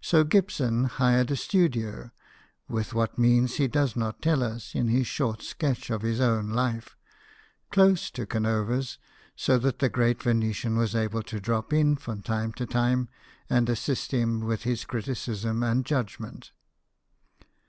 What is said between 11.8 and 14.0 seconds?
from time to time and as 76 BIOGRAPHIES OF WORKING MEN.